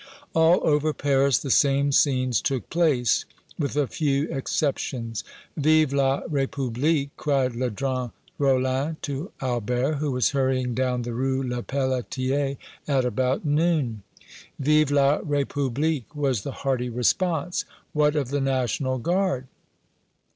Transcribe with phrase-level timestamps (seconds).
[0.33, 3.23] All over Paris the same scenes took place,
[3.59, 5.23] with a few exceptions.
[5.55, 12.57] "Vive la République!" cried Ledru Rollin to Albert, who was hurrying down the Rue Lepelletier,
[12.87, 14.01] at about noon.
[14.57, 17.63] "Vive la République!" was the hearty response.
[17.93, 19.45] "What of the National Guard?"